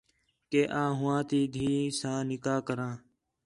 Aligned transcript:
کہ 0.49 0.61
آں 0.81 0.91
ہوآں 0.99 1.21
تی 1.29 1.41
دِھی 1.53 1.69
ساں 1.99 2.19
نِکاح 2.29 2.59
کراں 2.67 2.93